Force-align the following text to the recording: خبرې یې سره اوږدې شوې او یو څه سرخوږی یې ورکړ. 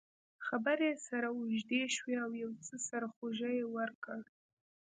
خبرې 0.47 0.87
یې 0.93 1.01
سره 1.07 1.27
اوږدې 1.37 1.81
شوې 1.95 2.15
او 2.25 2.31
یو 2.43 2.51
څه 2.65 2.73
سرخوږی 2.87 3.51
یې 3.59 3.65
ورکړ. 3.77 4.19